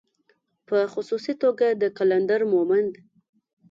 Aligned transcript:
په 0.67 0.77
خصوصي 0.93 1.33
توګه 1.43 1.67
د 1.81 1.83
قلندر 1.97 2.41
مومند 2.51 2.93